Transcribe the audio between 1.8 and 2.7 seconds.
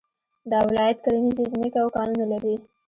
او کانونه لري